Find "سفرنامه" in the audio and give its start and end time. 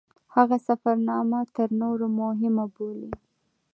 0.67-1.41